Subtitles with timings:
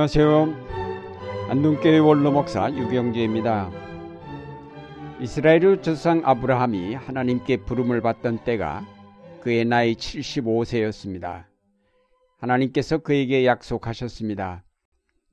[0.00, 0.54] 안녕하세요.
[1.50, 3.70] 안동교회 원로 목사 유경재입니다.
[5.20, 8.86] 이스라엘의 조상 아브라함이 하나님께 부름을 받던 때가
[9.42, 11.44] 그의 나이 75세였습니다.
[12.38, 14.64] 하나님께서 그에게 약속하셨습니다.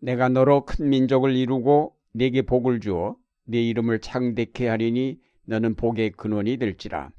[0.02, 3.16] 내가 너로 큰 민족을 이루고 네게 복을 주어
[3.46, 7.12] 네 이름을 창대케 하리니 너는 복의 근원이 될지라.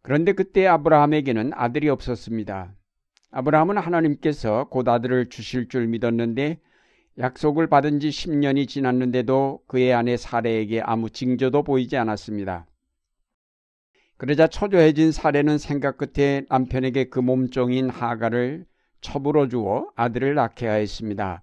[0.00, 2.72] 그런데 그때 아브라함에게는 아들이 없었습니다.
[3.36, 6.60] 아브라함은 하나님께서 곧 아들을 주실 줄 믿었는데
[7.18, 12.66] 약속을 받은 지 10년이 지났는데도 그의 아내 사례에게 아무 징조도 보이지 않았습니다.
[14.18, 18.66] 그러자 초조해진 사례는 생각 끝에 남편에게 그 몸종인 하가를
[19.00, 21.42] 첩으로 주어 아들을 낳게 하였습니다.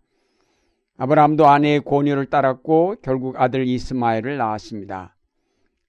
[0.95, 5.17] 아브라함도 아내의 권유를 따랐고 결국 아들 이스마엘을 낳았습니다.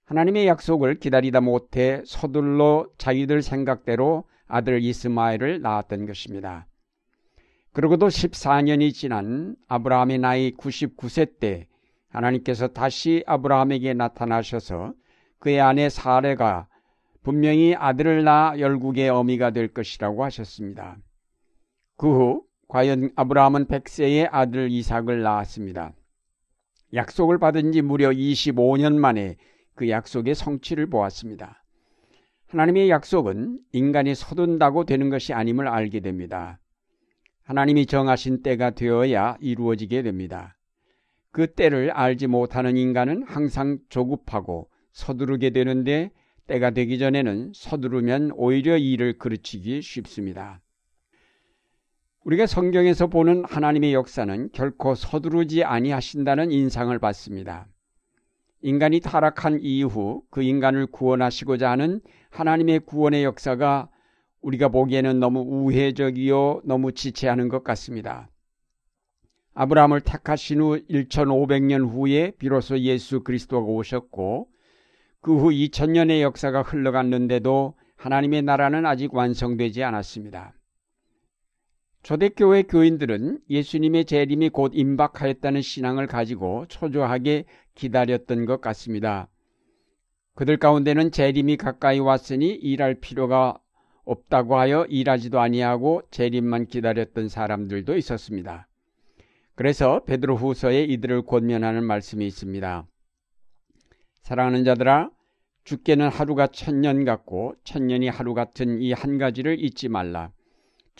[0.07, 6.67] 하나님의 약속을 기다리다 못해 서둘러 자기들 생각대로 아들 이스마엘을 낳았던 것입니다.
[7.73, 11.69] 그러고도 14년이 지난 아브라함의 나이 99세 때
[12.11, 14.93] 하나님께서 다시 아브라함에게 나타나셔서
[15.39, 16.69] 그의 아내 사례가
[17.23, 20.99] 분명히 아들을 낳아 열국의 어미가 될 것이라고 하셨습니다.
[21.97, 25.95] 그 후 과연 아브라함은 100세의 아들 이삭을 낳았습니다.
[26.93, 29.37] 약속을 받은 지 무려 25년 만에
[29.75, 31.62] 그 약속의 성취를 보았습니다.
[32.53, 36.61] 하나님의 약속은 인간이 서둔다고 되는 것이 아님을 알게 됩니다.
[37.45, 40.59] 하나님이 정하신 때가 되어야 이루어지게 됩니다.
[41.31, 46.11] 그 때를 알지 못하는 인간은 항상 조급하고 서두르게 되는데
[46.47, 50.61] 때가 되기 전에는 서두르면 오히려 일을 그르치기 쉽습니다.
[52.25, 57.72] 우리가 성경에서 보는 하나님의 역사는 결코 서두르지 아니하신다는 인상을 받습니다.
[58.63, 63.89] 인간이 타락한 이후 그 인간을 구원하시고자 하는 하나님의 구원의 역사가
[64.41, 68.29] 우리가 보기에는 너무 우회적이요 너무 지체하는 것 같습니다.
[69.55, 74.49] 아브라함을 택하신 후 1500년 후에 비로소 예수 그리스도가 오셨고
[75.21, 80.53] 그 후 2000년의 역사가 흘러갔는데도 하나님의 나라는 아직 완성되지 않았습니다.
[82.03, 89.29] 초대교회 교인들은 예수님의 재림이 곧 임박하였다는 신앙을 가지고 초조하게 기다렸던 것 같습니다.
[90.35, 93.59] 그들 가운데는 재림이 가까이 왔으니 일할 필요가
[94.05, 98.67] 없다고 하여 일하지도 아니하고 재림만 기다렸던 사람들도 있었습니다.
[99.55, 102.85] 그래서 베드로 후서에 이들을 권면하는 말씀이 있습니다.
[104.23, 105.11] 사랑하는 자들아
[105.65, 110.33] 죽게는 하루가 천년 같고 천년이 하루 같은 이 한 가지를 잊지 말라.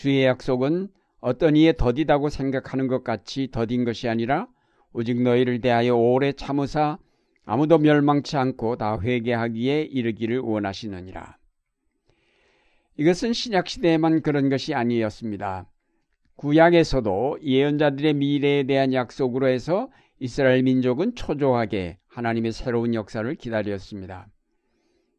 [0.03, 0.89] 주의 약속은
[1.21, 4.49] 어떤 이에 더디다고 생각하는 것 같이 더딘 것이 아니라
[4.93, 6.99] 오직 너희를 대하여 오래 참으사
[7.45, 11.39] 아무도 멸망치 않고 다 회개하기에 이르기를 원하시느니라.
[12.97, 15.71] 이것은 신약 시대에만 그런 것이 아니었습니다.
[16.35, 19.89] 구약에서도 예언자들의 미래에 대한 약속으로 해서
[20.19, 24.27] 이스라엘 민족은 초조하게 하나님의 새로운 역사를 기다렸습니다.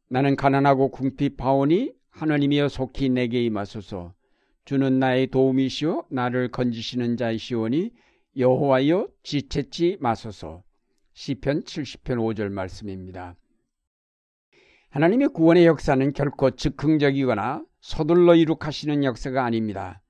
[0.10, 4.14] 나는 가난하고 궁핍하오니 하나님이여 속히 내게 임하소서.
[4.66, 7.92] 주는 나의 도움이시오 나를 건지시는 자이시오니
[8.38, 10.64] 여호와여 지체치 마소서.
[11.14, 13.36] 시편 70편 5절 말씀입니다.
[14.90, 20.02] 하나님의 구원의 역사는 결코 즉흥적이거나 서둘러 이룩하시는 역사가 아닙니다.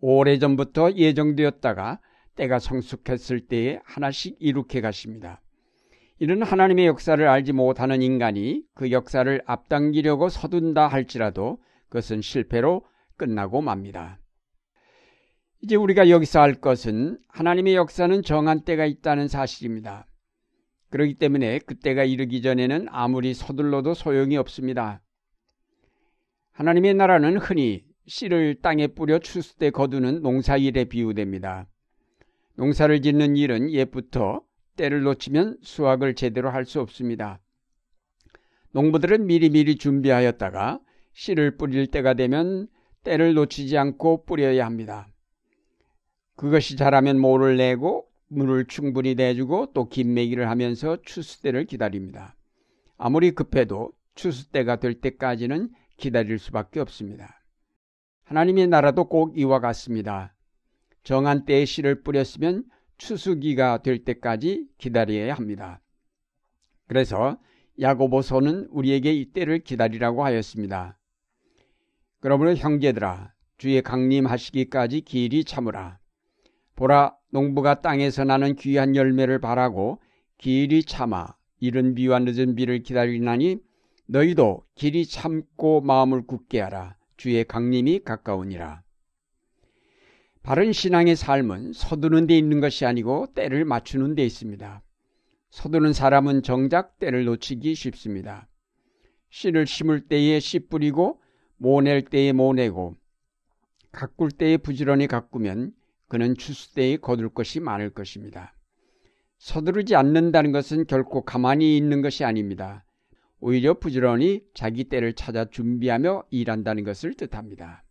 [0.00, 2.00] 오래전부터 예정되었다가
[2.36, 5.40] 때가 성숙했을 때에 하나씩 이룩해 가십니다.
[6.18, 12.84] 이런 하나님의 역사를 알지 못하는 인간이 그 역사를 앞당기려고 서둔다 할지라도 그것은 실패로
[13.16, 14.18] 끝나고 맙니다.
[15.62, 20.06] 이제 우리가 여기서 알 것은 하나님의 역사는 정한 때가 있다는 사실입니다.
[20.90, 25.02] 그렇기 때문에 그때가 이르기 전에는 아무리 서둘러도 소용이 없습니다.
[26.52, 31.66] 하나님의 나라는 흔히 씨를 땅에 뿌려 추수 때 거두는 농사일에 비유됩니다.
[32.56, 34.42] 농사를 짓는 일은 옛부터
[34.76, 37.40] 때를 놓치면 수확을 제대로 할 수 없습니다.
[38.72, 40.80] 농부들은 미리미리 준비하였다가
[41.12, 42.68] 씨를 뿌릴 때가 되면
[43.04, 45.08] 때를 놓치지 않고 뿌려야 합니다.
[46.36, 52.34] 그것이 자라면 모를 내고 물을 충분히 내주고 또 긴매기를 하면서 추수 때를 기다립니다.
[52.96, 57.44] 아무리 급해도 추수 때가 될 때까지는 기다릴 수밖에 없습니다.
[58.24, 60.34] 하나님의 나라도 꼭 이와 같습니다.
[61.04, 62.64] 정한 때에 씨를 뿌렸으면
[62.96, 65.80] 추수기가 될 때까지 기다려야 합니다.
[66.86, 67.38] 그래서
[67.80, 70.98] 야고보서는 우리에게 이 때를 기다리라고 하였습니다.
[72.24, 75.98] 그러므로 형제들아 주의 강림하시기까지 길이 참으라.
[76.74, 80.00] 보라 농부가 땅에서 나는 귀한 열매를 바라고
[80.38, 83.58] 길이 참아 이른 비와 늦은 비를 기다리나니
[84.06, 88.82] 너희도 길이 참고 마음을 굳게 하라 주의 강림이 가까우니라.
[90.42, 94.82] 바른 신앙의 삶은 서두는 데 있는 것이 아니고 때를 맞추는 데 있습니다.
[95.50, 98.48] 서두는 사람은 정작 때를 놓치기 쉽습니다.
[99.28, 101.20] 씨를 심을 때에 씨 뿌리고
[101.56, 102.96] 모낼 때에 모내고
[103.92, 105.72] 가꿀 때에 부지런히 가꾸면
[106.08, 108.54] 그는 추수 때에 거둘 것이 많을 것입니다.
[109.38, 112.84] 서두르지 않는다는 것은 결코 가만히 있는 것이 아닙니다.
[113.40, 117.84] 오히려 부지런히 자기 때를 찾아 준비하며 일한다는 것을 뜻합니다.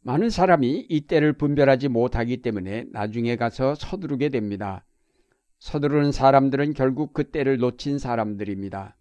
[0.00, 4.84] 많은 사람이 이 때를 분별하지 못하기 때문에 나중에 가서 서두르게 됩니다.
[5.60, 8.97] 서두르는 사람들은 결국 그 때를 놓친 사람들입니다.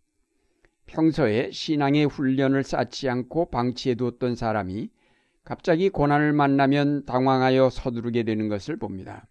[0.87, 4.89] 평소에 신앙의 훈련을 쌓지 않고 방치해 두었던 사람이
[5.43, 9.27] 갑자기 고난을 만나면 당황하여 서두르게 되는 것을 봅니다.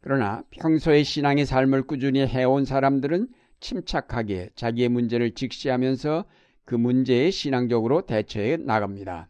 [0.00, 3.28] 그러나 평소에 신앙의 삶을 꾸준히 해온 사람들은
[3.60, 6.24] 침착하게 자기의 문제를 직시하면서
[6.64, 9.28] 그 문제에 신앙적으로 대처해 나갑니다.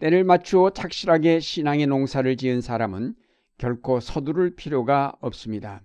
[0.00, 3.14] 때를 맞추어 착실하게 신앙의 농사를 지은 사람은
[3.58, 5.82] 결코 서두를 필요가 없습니다.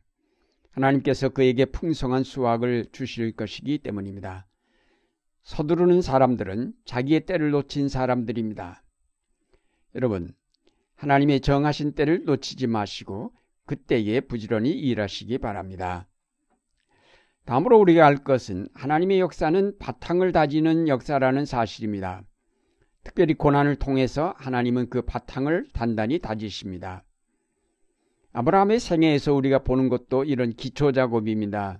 [0.75, 4.45] 하나님께서 그에게 풍성한 수확을 주실 것이기 때문입니다.
[5.43, 8.83] 서두르는 사람들은 자기의 때를 놓친 사람들입니다.
[9.95, 10.33] 여러분,
[10.95, 13.31] 하나님의 정하신 때를 놓치지 마시고
[13.65, 16.07] 그때에 부지런히 일하시기 바랍니다.
[17.45, 22.23] 다음으로 우리가 알 것은 하나님의 역사는 바탕을 다지는 역사라는 사실입니다.
[23.03, 27.04] 특별히 고난을 통해서 하나님은 그 바탕을 단단히 다지십니다.
[28.37, 31.79] 아브라함의 생애에서 우리가 보는 것도 이런 기초 작업입니다.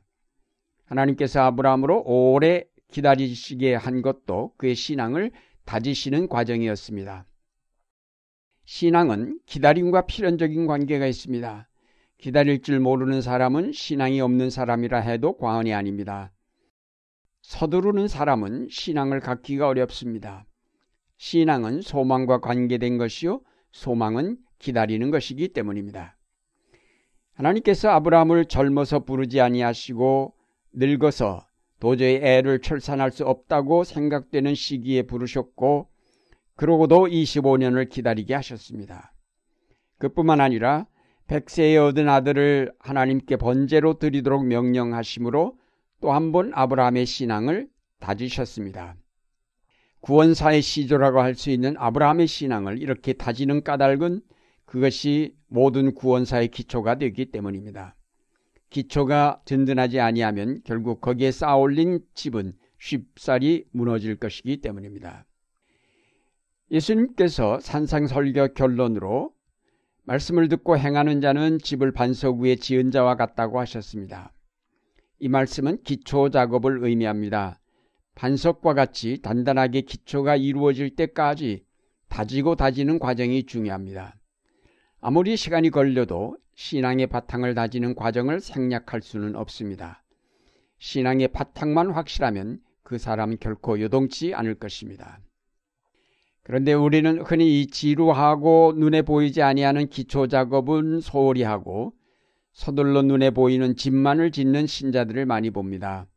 [0.86, 5.32] 하나님께서 아브라함으로 오래 기다리시게 한 것도 그의 신앙을
[5.66, 7.26] 다지시는 과정이었습니다.
[8.64, 11.68] 신앙은 기다림과 필연적인 관계가 있습니다.
[12.20, 16.32] 기다릴 줄 모르는 사람은 신앙이 없는 사람이라 해도 과언이 아닙니다.
[17.42, 20.46] 서두르는 사람은 신앙을 갖기가 어렵습니다.
[21.18, 23.42] 신앙은 소망과 관계된 것이요,
[23.74, 26.16] 소망은 기다리는 것이기 때문입니다.
[27.36, 30.34] 하나님께서 아브라함을 젊어서 부르지 아니하시고
[30.74, 31.46] 늙어서
[31.80, 35.88] 도저히 애를 출산할 수 없다고 생각되는 시기에 부르셨고
[36.56, 39.14] 그러고도 25년을 기다리게 하셨습니다.
[39.98, 40.88] 그뿐만 아니라
[41.28, 45.58] 백세에 얻은 아들을 하나님께 번제로 드리도록 명령하심으로
[46.02, 47.68] 또 한 번 아브라함의 신앙을
[48.00, 48.96] 다지셨습니다.
[50.02, 54.22] 구원사의 시조라고 할 수 있는 아브라함의 신앙을 이렇게 다지는 까닭은
[54.66, 57.96] 그것이 모든 구원사의 기초가 되기 때문입니다.
[58.70, 65.26] 기초가 든든하지 아니하면 결국 거기에 쌓아올린 집은 쉽사리 무너질 것이기 때문입니다.
[66.72, 69.34] 예수님께서 산상설교 결론으로
[70.04, 74.34] 말씀을 듣고 행하는 자는 집을 반석 위에 지은 자와 같다고 하셨습니다.
[75.20, 77.60] 이 말씀은 기초 작업을 의미합니다.
[78.16, 81.66] 반석과 같이 단단하게 기초가 이루어질 때까지
[82.10, 84.16] 다지고 다지는 과정이 중요합니다.
[85.08, 90.02] 아무리 시간이 걸려도 신앙의 바탕을 다지는 과정을 생략할 수는 없습니다.
[90.80, 95.20] 신앙의 바탕만 확실하면 그 사람은 결코 요동치 않을 것입니다.
[96.42, 101.94] 그런데 우리는 흔히 이 지루하고 눈에 보이지 아니하는 기초 작업은 소홀히 하고
[102.54, 106.08] 서둘러 눈에 보이는 집만을 짓는 신자들을 많이 봅니다.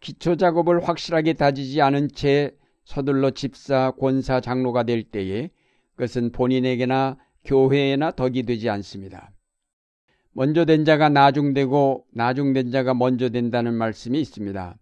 [0.00, 5.48] 기초 작업을 확실하게 다지지 않은 채 서둘러 집사, 권사, 장로가 될 때에
[5.96, 9.30] 그것은 본인에게나 교회에나 덕이 되지 않습니다.
[10.32, 14.76] 먼저 된 자가 나중되고 나중된 자가 먼저 된다는 말씀이 있습니다.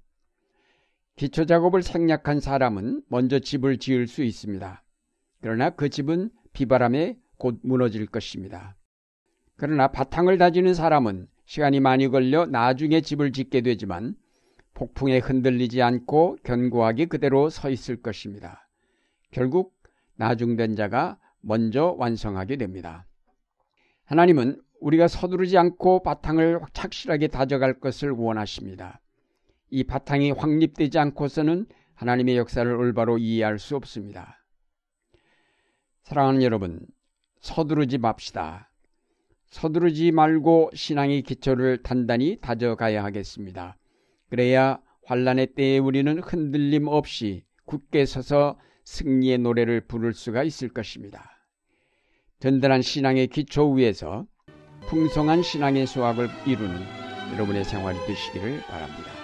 [1.16, 4.82] 기초 작업을 생략한 사람은 먼저 집을 지을 수 있습니다.
[5.40, 8.76] 그러나 그 집은 비바람에 곧 무너질 것입니다.
[9.56, 14.14] 그러나 바탕을 다지는 사람은 시간이 많이 걸려 나중에 집을 짓게 되지만
[14.74, 18.68] 폭풍에 흔들리지 않고 견고하게 그대로 서 있을 것입니다.
[19.30, 19.74] 결국
[20.16, 23.06] 나중된 자가 먼저 완성하게 됩니다.
[24.04, 29.00] 하나님은 우리가 서두르지 않고 바탕을 착실하게 다져갈 것을 원하십니다.
[29.70, 34.44] 이 바탕이 확립되지 않고서는 하나님의 역사를 올바로 이해할 수 없습니다.
[36.02, 36.80] 사랑하는 여러분,
[37.40, 38.70] 서두르지 맙시다.
[39.46, 43.76] 서두르지 말고 신앙의 기초를 단단히 다져가야 하겠습니다.
[44.28, 51.31] 그래야 환란의 때에 우리는 흔들림 없이 굳게 서서 승리의 노래를 부를 수가 있을 것입니다.
[52.42, 54.26] 든든한 신앙의 기초 위에서
[54.88, 56.74] 풍성한 신앙의 수확을 이루는
[57.34, 59.21] 여러분의 생활이 되시기를 바랍니다.